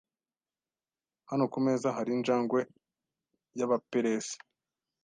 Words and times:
Hano 1.29 1.45
ku 1.51 1.57
meza 1.65 1.87
hari 1.97 2.11
injangwe 2.17 2.59
y’Abaperesi. 3.57 4.35